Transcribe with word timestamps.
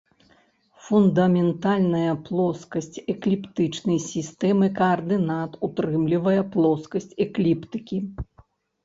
Фундаментальная 0.85 2.13
плоскасць 2.29 2.97
экліптычнай 3.15 3.99
сістэмы 4.05 4.67
каардынат 4.79 5.51
ўтрымлівае 5.69 6.35
плоскасць 6.57 7.15
экліптыкі. 7.27 7.97